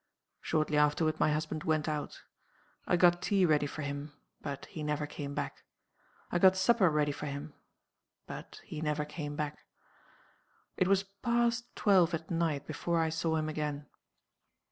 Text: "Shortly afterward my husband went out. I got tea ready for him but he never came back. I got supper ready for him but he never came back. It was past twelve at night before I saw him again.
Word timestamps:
"Shortly 0.41 0.77
afterward 0.77 1.19
my 1.19 1.31
husband 1.31 1.63
went 1.63 1.87
out. 1.87 2.23
I 2.87 2.97
got 2.97 3.21
tea 3.21 3.45
ready 3.45 3.67
for 3.67 3.83
him 3.83 4.13
but 4.41 4.65
he 4.65 4.81
never 4.81 5.05
came 5.05 5.35
back. 5.35 5.63
I 6.31 6.39
got 6.39 6.55
supper 6.57 6.89
ready 6.89 7.11
for 7.11 7.27
him 7.27 7.53
but 8.25 8.61
he 8.63 8.81
never 8.81 9.05
came 9.05 9.35
back. 9.35 9.59
It 10.75 10.87
was 10.87 11.03
past 11.03 11.75
twelve 11.75 12.15
at 12.15 12.31
night 12.31 12.65
before 12.65 12.99
I 12.99 13.09
saw 13.09 13.35
him 13.35 13.47
again. 13.47 13.85